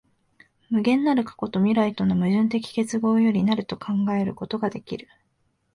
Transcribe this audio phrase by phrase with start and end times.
[0.71, 5.07] 無限なる過去と未来との矛盾的結合より成ると考えることができる。